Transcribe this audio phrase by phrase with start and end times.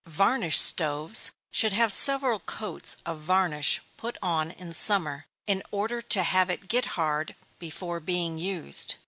[0.11, 6.23] _Varnished stoves should have several coats of varnish put on in summer, in order to
[6.23, 8.95] have it get hard, before being used.